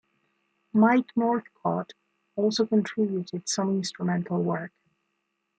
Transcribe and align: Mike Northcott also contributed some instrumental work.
Mike 0.73 1.15
Northcott 1.15 1.93
also 2.35 2.65
contributed 2.65 3.47
some 3.47 3.69
instrumental 3.69 4.41
work. 4.41 4.71